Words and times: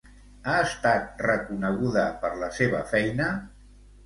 Ha 0.53 0.53
estat 0.67 1.21
reconeguda 1.25 2.07
per 2.25 2.33
la 2.45 2.51
seva 2.57 2.81
feina? 2.95 3.31